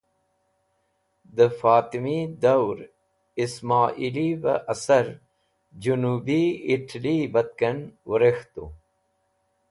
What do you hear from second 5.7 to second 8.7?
Junubi Italye Batken Werkhetu